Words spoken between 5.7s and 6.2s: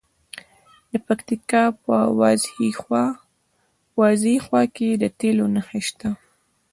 شته.